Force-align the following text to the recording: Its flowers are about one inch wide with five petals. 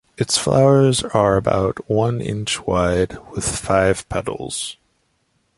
Its 0.17 0.35
flowers 0.35 1.03
are 1.03 1.37
about 1.37 1.87
one 1.87 2.19
inch 2.21 2.65
wide 2.65 3.19
with 3.35 3.47
five 3.47 4.09
petals. 4.09 4.75